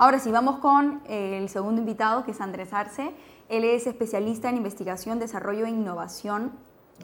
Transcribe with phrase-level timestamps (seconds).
[0.00, 3.12] Ahora sí, vamos con el segundo invitado, que es Andrés Arce.
[3.50, 6.52] Él es especialista en investigación, desarrollo e innovación,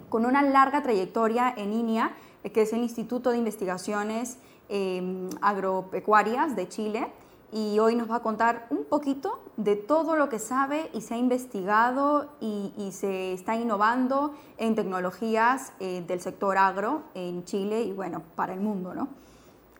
[0.08, 2.12] con una larga trayectoria en INIA,
[2.54, 4.38] que es el Instituto de Investigaciones
[4.70, 7.12] em, Agropecuarias de Chile
[7.52, 11.12] y hoy nos va a contar un poquito de todo lo que sabe y se
[11.12, 17.92] ha investigado y, se está innovando en tecnologías eh, del sector agro en Chile y
[17.92, 19.08] bueno, para el mundo, ¿no?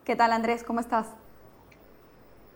[0.03, 0.63] ¿Qué tal Andrés?
[0.63, 1.07] ¿Cómo estás?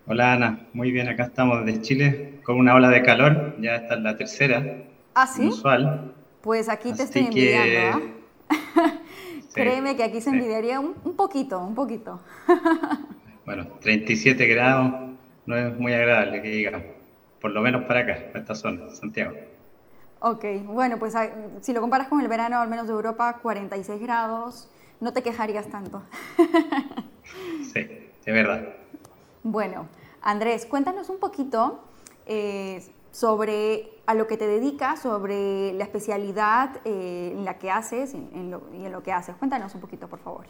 [0.08, 3.94] Hola Ana, muy bien, acá estamos desde Chile con una ola de calor, ya esta
[3.96, 4.84] es la tercera.
[5.14, 5.48] ¿Ah, sí?
[5.48, 6.14] Usual.
[6.42, 8.04] Pues aquí te estoy envidiando,
[8.50, 8.92] ¿ah?
[9.54, 12.20] Créeme que aquí se envidiaría un, un poquito, un poquito.
[13.44, 14.94] Bueno, 37 grados
[15.48, 16.84] no es muy agradable que diga,
[17.42, 19.34] por lo menos para acá, para esta zona, Santiago.
[20.20, 21.28] Ok, bueno, pues ah,
[21.60, 25.68] si lo comparas con el verano, al menos de Europa, 46 grados, no te quejarías
[25.70, 26.04] tanto.
[27.74, 27.80] sí,
[28.26, 28.81] es verdad.
[29.44, 29.88] Bueno,
[30.22, 31.84] Andrés, cuéntanos un poquito
[32.26, 32.82] eh,
[33.12, 38.18] sobre a lo que te dedicas, sobre la especialidad eh, en la que haces y
[38.18, 39.36] en lo que haces.
[39.36, 40.46] Cuéntanos un poquito, por favor.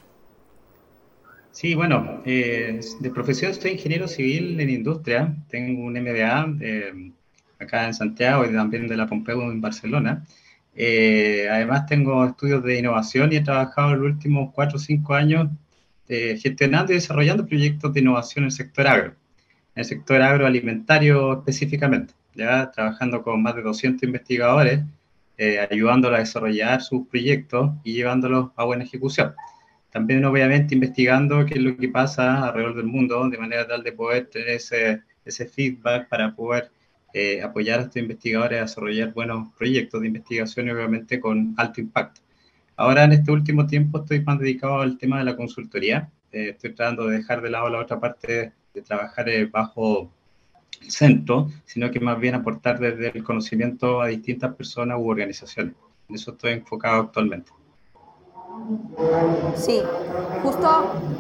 [1.52, 5.36] Sí, bueno, eh, de profesión soy ingeniero civil en industria.
[5.50, 7.12] Tengo un MBA eh,
[7.60, 10.26] acá en Santiago y también de la Pompeu en Barcelona.
[10.74, 15.50] Además tengo estudios de innovación y he trabajado los últimos cuatro o cinco años
[16.08, 19.16] gestionando y desarrollando proyectos de innovación en el sector agro,
[19.76, 24.82] en el sector agroalimentario específicamente, ya trabajando con más de 200 investigadores,
[25.70, 29.34] ayudándolos a desarrollar sus proyectos y llevándolos a buena ejecución
[29.92, 33.92] también obviamente investigando qué es lo que pasa alrededor del mundo, de manera tal de
[33.92, 36.72] poder tener ese, ese feedback para poder
[37.14, 41.82] eh, apoyar a estos investigadores a desarrollar buenos proyectos de investigación y obviamente con alto
[41.82, 42.22] impacto.
[42.82, 46.10] Ahora en este último tiempo estoy más dedicado al tema de la consultoría.
[46.32, 50.10] Eh, estoy tratando de dejar de lado la otra parte de trabajar eh, bajo
[50.82, 55.76] el centro, sino que más bien aportar desde el conocimiento a distintas personas u organizaciones.
[56.10, 57.52] En eso estoy enfocado actualmente.
[59.56, 59.82] Sí,
[60.44, 60.68] justo,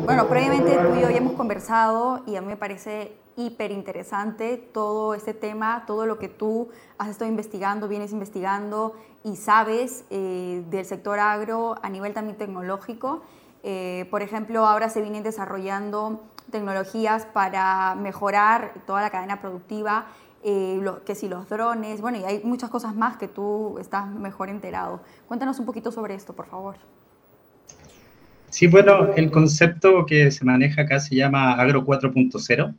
[0.05, 4.57] bueno, previamente tú y yo ya hemos conversado y a mí me parece hiper interesante
[4.57, 8.93] todo este tema, todo lo que tú has estado investigando, vienes investigando
[9.23, 13.21] y sabes eh, del sector agro a nivel también tecnológico.
[13.63, 16.21] Eh, por ejemplo, ahora se vienen desarrollando
[16.51, 20.07] tecnologías para mejorar toda la cadena productiva,
[20.43, 24.49] eh, que si los drones, bueno, y hay muchas cosas más que tú estás mejor
[24.49, 25.01] enterado.
[25.27, 26.75] Cuéntanos un poquito sobre esto, por favor.
[28.51, 32.75] Sí, bueno, el concepto que se maneja acá se llama Agro 4.0,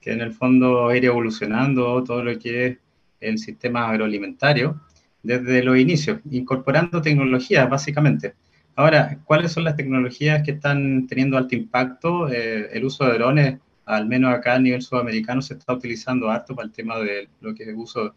[0.00, 2.78] que en el fondo ir evolucionando todo lo que es
[3.18, 4.80] el sistema agroalimentario
[5.24, 8.34] desde los inicios, incorporando tecnologías básicamente.
[8.76, 12.28] Ahora, ¿cuáles son las tecnologías que están teniendo alto impacto?
[12.28, 16.54] Eh, el uso de drones, al menos acá a nivel sudamericano, se está utilizando harto
[16.54, 18.14] para el tema de lo que es el uso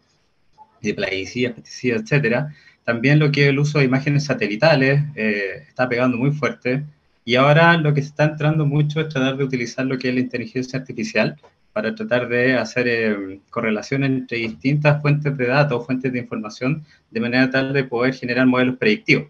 [0.80, 2.54] de plaguicidas, pesticidas, etcétera.
[2.84, 6.84] También lo que es el uso de imágenes satelitales eh, está pegando muy fuerte.
[7.24, 10.14] Y ahora lo que se está entrando mucho es tratar de utilizar lo que es
[10.14, 11.36] la inteligencia artificial
[11.72, 17.20] para tratar de hacer eh, correlación entre distintas fuentes de datos, fuentes de información, de
[17.20, 19.28] manera tal de poder generar modelos predictivos.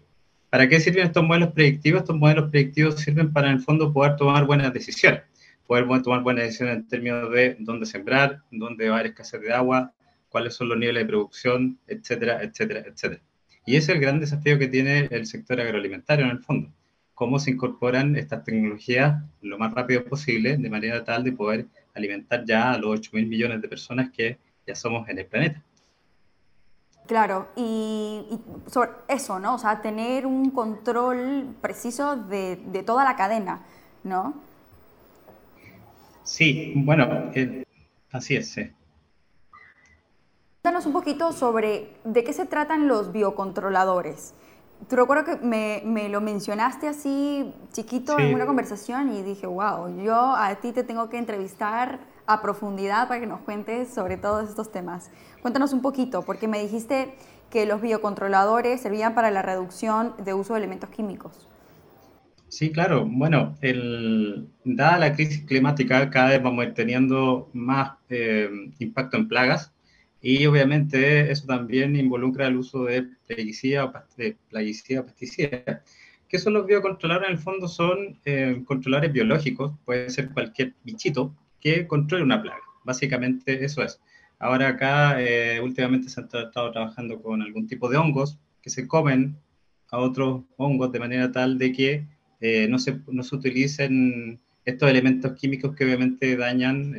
[0.49, 2.01] ¿Para qué sirven estos modelos predictivos?
[2.01, 5.21] Estos modelos predictivos sirven para, en el fondo, poder tomar buenas decisiones.
[5.65, 9.53] Poder tomar buenas decisiones en términos de dónde sembrar, dónde va a haber escasez de
[9.53, 9.93] agua,
[10.29, 13.21] cuáles son los niveles de producción, etcétera, etcétera, etcétera.
[13.65, 16.69] Y ese es el gran desafío que tiene el sector agroalimentario en el fondo.
[17.13, 22.43] Cómo se incorporan estas tecnologías lo más rápido posible, de manera tal de poder alimentar
[22.45, 25.61] ya a los 8 mil millones de personas que ya somos en el planeta.
[27.05, 28.25] Claro, y,
[28.67, 29.55] sobre eso, ¿no?
[29.55, 33.65] O sea, tener un control preciso de, de toda la cadena,
[34.03, 34.41] ¿no?
[36.23, 37.65] Sí, bueno, eh,
[38.11, 38.71] así es, sí.
[40.63, 44.33] Cuéntanos un poquito sobre de qué se tratan los biocontroladores.
[44.87, 50.01] Te recuerdo que me, me lo mencionaste así chiquito en una conversación y dije, wow,
[50.01, 54.47] yo a ti te tengo que entrevistar a profundidad para que nos cuentes sobre todos
[54.47, 55.11] estos temas.
[55.41, 57.13] Cuéntanos un poquito, porque me dijiste
[57.49, 61.49] que los biocontroladores servían para la reducción de uso de elementos químicos.
[62.47, 63.05] Sí, claro.
[63.05, 68.49] Bueno, el, dada la crisis climática, cada vez vamos teniendo más eh,
[68.79, 69.72] impacto en plagas
[70.25, 75.81] y obviamente eso también involucra el uso de plaguicida o, de plaguicida o pesticidas.
[76.29, 77.29] ¿Qué son los biocontroladores?
[77.29, 82.61] En el fondo son eh, controladores biológicos, puede ser cualquier bichito que controle una plaga.
[82.85, 83.99] Básicamente eso es.
[84.39, 88.87] Ahora acá eh, últimamente se ha estado trabajando con algún tipo de hongos que se
[88.87, 89.35] comen
[89.91, 92.07] a otros hongos de manera tal de que
[92.39, 96.95] eh, no, se, no se utilicen estos elementos químicos que obviamente dañan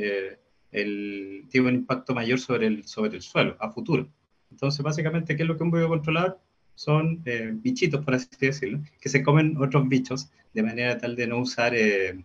[0.75, 4.09] el, tiene un impacto mayor sobre el, sobre el suelo a futuro.
[4.51, 6.39] Entonces, básicamente, ¿qué es lo que voy a controlar?
[6.75, 11.29] Son eh, bichitos, por así decirlo, que se comen otros bichos de manera tal de
[11.29, 12.23] no usar eh,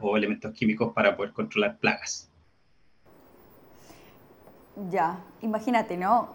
[0.00, 2.30] o elementos químicos para poder controlar plagas.
[4.90, 6.34] Ya, imagínate, ¿no?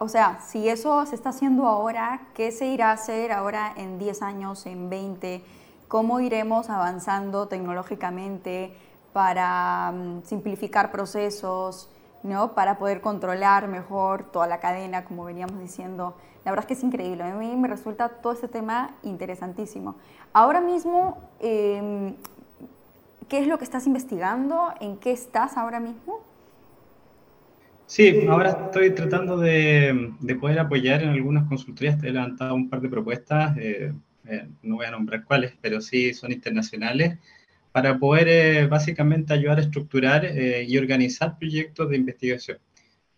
[0.00, 3.98] O sea, si eso se está haciendo ahora, ¿qué se irá a hacer ahora en
[3.98, 5.42] 10 años, en 20?
[5.86, 8.74] ¿Cómo iremos avanzando tecnológicamente
[9.16, 11.88] para mm, simplificar procesos,
[12.22, 12.52] ¿no?
[12.52, 16.14] Para poder controlar mejor toda la cadena, como veníamos diciendo.
[16.44, 17.22] La verdad es que es increíble.
[17.22, 19.96] A mí me resulta todo este tema interesantísimo.
[20.34, 22.14] Ahora mismo, em,
[23.26, 24.74] ¿qué es lo que estás investigando?
[24.80, 26.20] ¿En qué estás ahora mismo?
[27.86, 32.02] Sí, ahora estoy tratando de, poder apoyar en algunas consultorías.
[32.02, 33.94] He levantado un par de propuestas, eh,
[34.28, 37.16] eh, no voy a nombrar cuáles, pero sí son internacionales,
[37.76, 40.24] para poder eh, básicamente ayudar a estructurar
[40.66, 42.56] y organizar proyectos de investigación.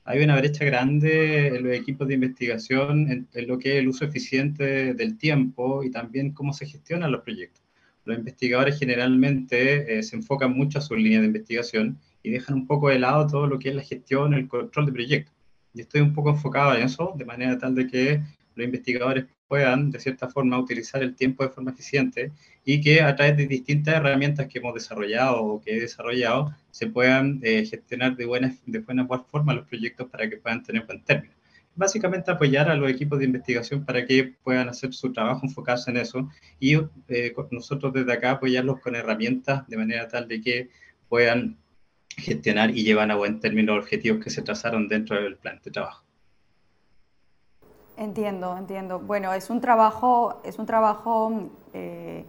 [0.03, 4.05] Hay una brecha grande en los equipos de investigación en, lo que es el uso
[4.05, 7.63] eficiente del tiempo y también cómo se gestionan los proyectos.
[8.05, 12.89] Los investigadores generalmente se enfocan mucho a sus líneas de investigación y dejan un poco
[12.89, 15.35] de lado todo lo que es la gestión, el control de proyectos.
[15.73, 18.23] Y estoy un poco enfocado en eso, de manera tal de que
[18.57, 22.33] los investigadores puedan, de cierta forma, utilizar el tiempo de forma eficiente
[22.65, 26.87] y que a través de distintas herramientas que hemos desarrollado o que he desarrollado, se
[26.87, 31.03] puedan eh, gestionar de buena, de buena forma los proyectos para que puedan tener buen
[31.03, 31.35] término.
[31.75, 35.97] Básicamente apoyar a los equipos de investigación para que puedan hacer su trabajo, enfocarse en
[35.97, 36.29] eso
[36.61, 36.75] y
[37.09, 40.69] eh, nosotros desde acá apoyarlos con herramientas de manera tal de que
[41.09, 41.57] puedan
[42.17, 45.71] gestionar y llevar a buen término los objetivos que se trazaron dentro del plan de
[45.71, 46.08] trabajo.
[47.99, 49.01] Entiendo, entiendo.
[49.01, 51.33] Bueno, es un trabajo, es un trabajo
[51.73, 52.25] eh,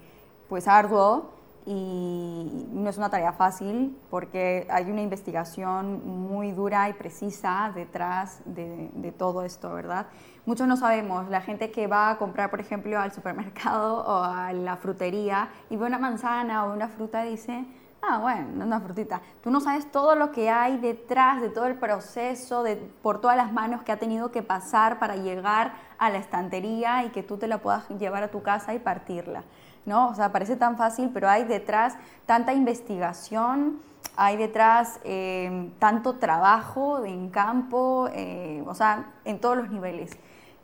[0.50, 1.30] pues arduo
[1.64, 8.42] y no es una tarea fácil porque hay una investigación muy dura y precisa detrás
[8.46, 10.08] de, de, todo esto, ¿verdad?
[10.48, 14.52] Muchos no sabemos, la gente que va a comprar, por ejemplo, al supermercado o a
[14.54, 17.64] la frutería y ve una manzana o una fruta dice,
[18.02, 19.22] Ah, bueno, una frutita.
[19.44, 23.36] Tú no sabes todo lo que hay detrás de todo el proceso, de, por todas
[23.36, 27.38] las manos que ha tenido que pasar para llegar a la estantería y que tú
[27.38, 29.44] te la puedas llevar a tu casa y partirla.
[29.86, 30.10] ¿no?
[30.10, 33.80] O sea, parece tan fácil, pero hay detrás tanta investigación,
[34.16, 40.12] hay detrás eh, tanto trabajo en campo, eh, o sea, en todos los niveles,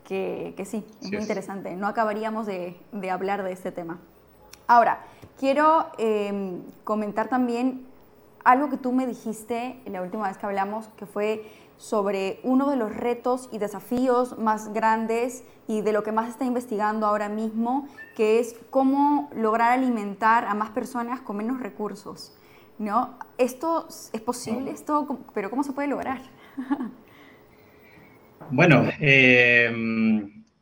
[0.04, 1.74] que, sí, es muy interesante.
[1.74, 3.98] No acabaríamos de, de hablar de este tema.
[4.68, 5.00] Ahora,
[5.38, 7.86] quiero em, comentar también
[8.44, 11.44] algo que tú me dijiste la última vez que hablamos, que fue
[11.78, 16.44] sobre uno de los retos y desafíos más grandes y de lo que más está
[16.44, 22.32] investigando ahora mismo, que es cómo lograr alimentar a más personas con menos recursos.
[22.78, 23.18] ¿no?
[23.38, 24.70] ¿Esto es posible?
[24.70, 26.20] Esto, ¿Pero cómo se puede lograr?
[28.50, 29.70] bueno, eh,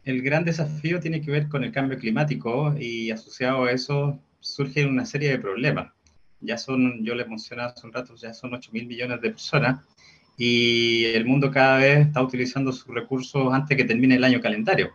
[0.05, 4.87] el gran desafío tiene que ver con el cambio climático y asociado a eso surge
[4.87, 5.91] una serie de problemas.
[6.41, 9.81] Ya son, yo les mencionaba hace un rato, ya son 8 mil millones de personas
[10.37, 14.91] y el mundo cada vez está utilizando sus recursos antes que termine el año calendario.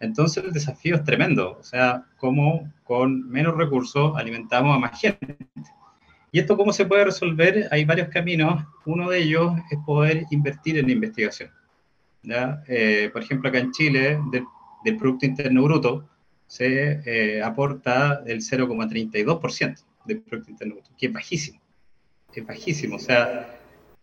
[0.00, 5.36] Entonces el desafío es tremendo, o sea, cómo con menos recursos alimentamos a más gente.
[6.32, 7.68] ¿Y esto cómo se puede resolver?
[7.70, 8.64] Hay varios caminos.
[8.84, 11.50] Uno de ellos es poder invertir en investigación.
[12.68, 16.08] Eh, por ejemplo, acá en Chile, del, Producto Interno Bruto,
[16.50, 21.60] se eh, aporta el 0,32% del Producto Interno que es bajísimo.
[22.34, 22.96] Es bajísimo.
[22.96, 23.56] O sea,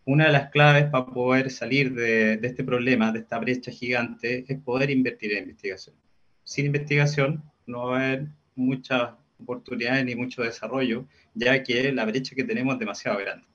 [0.05, 4.45] una de las claves para poder salir de, de, este problema, de esta brecha gigante,
[4.47, 5.93] es poder invertir en investigación.
[6.45, 9.11] Sin investigación no va a haber muchas
[9.41, 13.45] oportunidades ni mucho desarrollo, ya que la brecha que tenemos es demasiado grande.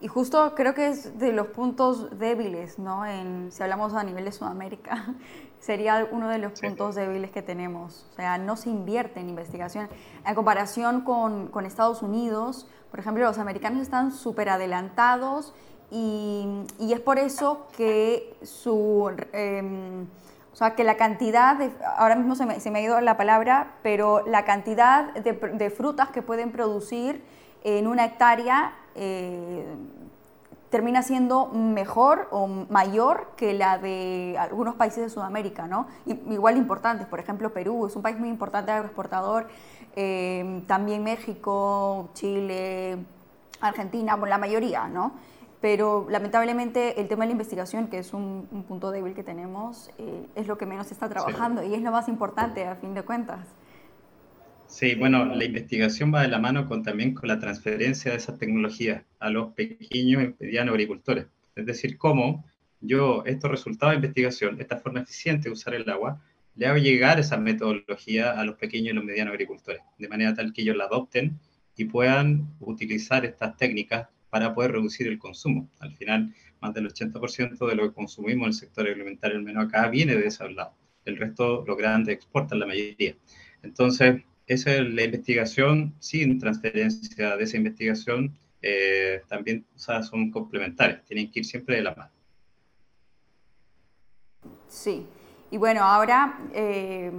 [0.00, 3.04] Y justo creo que es de los puntos débiles, ¿no?
[3.04, 5.06] En, si hablamos a nivel de Sudamérica,
[5.60, 8.06] sería uno de los puntos débiles que tenemos.
[8.12, 9.88] O sea, no se invierte en investigación.
[10.24, 15.52] En comparación con, con Estados Unidos, por ejemplo, los americanos están súper adelantados
[15.90, 19.10] y, y, es por eso que su...
[19.32, 20.06] Em,
[20.52, 23.16] o sea, que la cantidad de, ahora mismo se me, se me, ha ido la
[23.16, 27.22] palabra, pero la cantidad de, de frutas que pueden producir
[27.62, 29.64] en una hectárea eh,
[30.70, 35.86] termina siendo mejor o mayor que la de algunos países de Sudamérica, ¿no?
[36.06, 39.48] igual importantes, por ejemplo Perú es un país muy importante agroexportador,
[39.96, 42.98] eh, también México, Chile,
[43.60, 45.12] Argentina, bueno, la mayoría, ¿no?
[45.60, 50.28] Pero lamentablemente el tema de la investigación, que es un, punto débil que tenemos, eh,
[50.36, 53.02] es lo que menos se está trabajando y es lo más importante a fin de
[53.02, 53.40] cuentas.
[54.68, 58.38] Sí, bueno, la investigación va de la mano con, también con la transferencia de esas
[58.38, 61.26] tecnologías a los pequeños y medianos agricultores.
[61.56, 62.44] Es decir, cómo
[62.80, 66.22] yo estos resultados de investigación, esta forma eficiente de usar el agua,
[66.54, 70.52] le hago llegar esa metodología a los pequeños y los medianos agricultores, de manera tal
[70.52, 71.38] que ellos la adopten
[71.74, 75.66] y puedan utilizar estas técnicas para poder reducir el consumo.
[75.80, 79.64] Al final, más del 80% de lo que consumimos en el sector alimentario, al menos
[79.64, 80.74] acá, viene de ese lado.
[81.06, 83.16] El resto, los grandes exportan la mayoría.
[83.62, 91.30] Entonces, esa es la investigación, sin transferencia de esa investigación, eh, también son complementarias, tienen
[91.30, 92.10] que ir siempre de la mano.
[94.68, 95.06] Sí,
[95.50, 97.12] y bueno, ahora eh,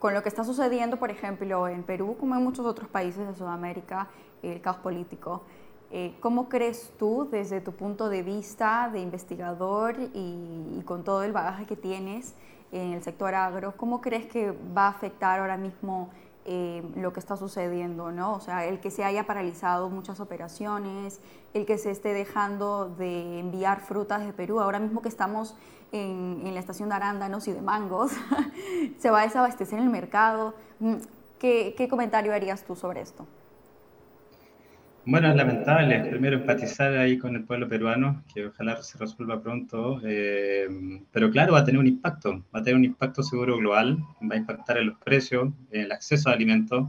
[0.00, 3.34] con lo que está sucediendo, por ejemplo, en Perú, como en muchos otros países de
[3.34, 4.08] Sudamérica,
[4.42, 5.44] el caos político,
[5.92, 11.22] eh, ¿cómo crees tú, desde tu punto de vista de investigador y, y, con todo
[11.22, 12.34] el bagaje que tienes
[12.72, 16.10] en el sector agro, cómo crees que va a afectar ahora mismo
[16.44, 18.34] eh, lo que está sucediendo, ¿no?
[18.34, 21.20] O sea, el que se haya paralizado muchas operaciones,
[21.54, 25.54] el que se esté dejando de enviar frutas de Perú, ahora mismo que estamos
[25.92, 28.12] en, en la estación de arándanos y de mangos,
[28.98, 30.54] se va a desabastecer el mercado.
[30.78, 30.96] Mm,
[31.38, 33.26] ¿Qué, ¿Qué comentario harías tú sobre esto?
[35.06, 36.00] Bueno, es lamentable.
[36.10, 40.00] Primero, empatizar ahí con el pueblo peruano, que ojalá se resuelva pronto.
[40.04, 40.68] Eh,
[41.10, 42.44] pero claro, va a tener un impacto.
[42.54, 43.98] Va a tener un impacto seguro global.
[44.30, 46.88] Va a impactar en los precios, en el acceso a alimentos.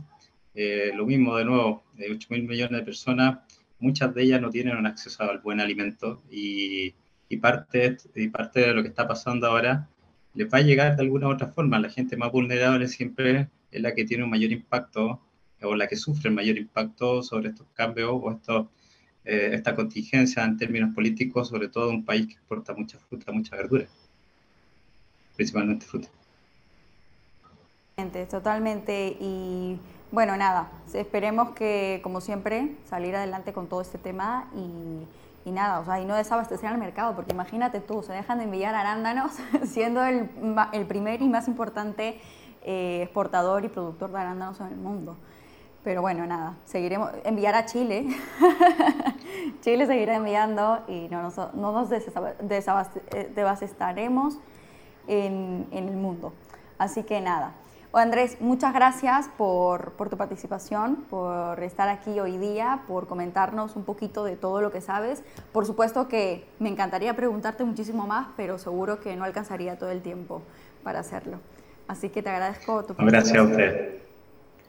[0.54, 3.40] Eh, lo mismo, de nuevo, 8 mil millones de personas,
[3.80, 6.22] muchas de ellas no tienen un acceso al buen alimento.
[6.30, 6.94] Y,
[7.30, 9.88] y, parte, y parte de lo que está pasando ahora
[10.34, 11.80] les va a llegar de alguna u otra forma.
[11.80, 15.22] La gente más vulnerable siempre es la que tiene un mayor impacto
[15.64, 18.68] o la que sufre el mayor impacto sobre estos cambios o estos,
[19.26, 23.56] eh, esta contingencia en términos políticos, sobre todo un país que exporta mucha fruta, mucha
[23.56, 23.86] verdura,
[25.36, 26.10] principalmente fruta.
[28.30, 29.78] Totalmente, y
[30.12, 34.50] bueno, nada, esperemos que, como siempre, salir adelante con todo este tema
[35.46, 38.46] y, nada, o sea, y no desabastecer al mercado, porque imagínate tú, se dejan de
[38.46, 39.34] enviar arándanos
[39.66, 40.30] siendo el,
[40.74, 42.20] el primer y más importante
[42.64, 45.16] eh, exportador y productor de arándanos en el mundo.
[45.84, 48.06] Pero bueno, nada, seguiremos, enviar a Chile.
[49.62, 54.38] Chile seguirá enviando y no nos, no nos desabasteceremos
[55.08, 56.34] en, en, el mundo.
[56.78, 57.54] Así que nada.
[57.94, 63.84] Andrés, muchas gracias por, por, tu participación, por estar aquí hoy día, por comentarnos un
[63.84, 65.24] poquito de todo lo que sabes.
[65.52, 70.02] Por supuesto que me encantaría preguntarte muchísimo más, pero seguro que no alcanzaría todo el
[70.02, 70.42] tiempo
[70.84, 71.40] para hacerlo.
[71.88, 73.08] Así que te agradezco tu participación.
[73.08, 74.11] Gracias a usted.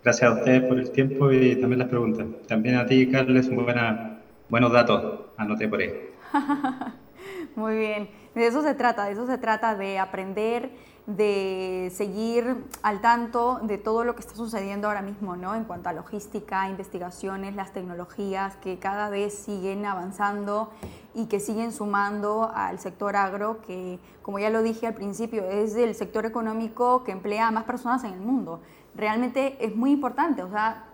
[0.04, 2.26] Gracias a ustedes por el tiempo y también las preguntas.
[2.48, 4.18] También a ti, Carles, buena,
[4.48, 5.92] buenos datos, anoté por ahí.
[7.54, 10.70] Muy bien, de eso se trata, de eso se trata, de aprender,
[11.06, 15.54] de seguir al tanto de todo lo que está sucediendo ahora mismo, ¿no?
[15.54, 20.70] En cuanto a logística, investigaciones, las tecnologías que cada vez siguen avanzando
[21.14, 25.76] y que siguen sumando al sector agro, que como ya lo dije al principio, es
[25.76, 28.60] el sector económico que emplea a más personas en el mundo
[28.94, 30.42] realmente es muy importante.
[30.42, 30.84] O sea,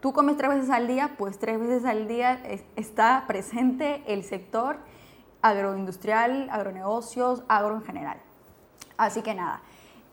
[0.00, 2.40] tú comes tres veces al día, pues tres veces al día
[2.76, 4.78] está presente el sector
[5.42, 8.18] agroindustrial, agronegocios, agro en general.
[8.96, 9.60] Así que nada,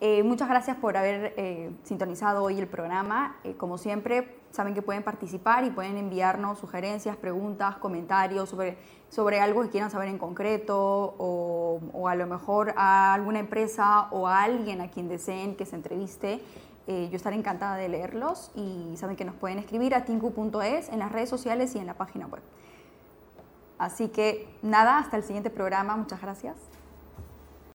[0.04, 3.36] eh, muchas gracias por haber eh, sintonizado hoy el programa.
[3.44, 8.78] Eh, como siempre, saben que pueden participar y pueden enviarnos sugerencias, preguntas, comentarios sobre,
[9.10, 14.08] sobre algo que quieran saber en concreto o, o a lo mejor a alguna empresa
[14.10, 16.42] o a alguien a quien deseen que se entreviste.
[16.88, 21.00] Eh, yo estaré encantada de leerlos y saben que nos pueden escribir a tinku.es en
[21.00, 22.42] las redes sociales y en la página web.
[23.78, 25.96] Así que nada, hasta el siguiente programa.
[25.96, 26.56] Muchas gracias.